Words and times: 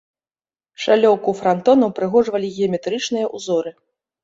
Шалёўку 0.85 1.35
франтона 1.41 1.91
ўпрыгожвалі 1.91 2.51
геаметрычныя 2.57 3.31
ўзоры. 3.37 3.79